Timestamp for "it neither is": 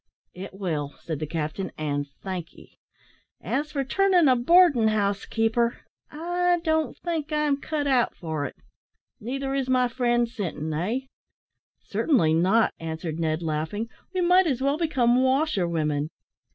8.45-9.69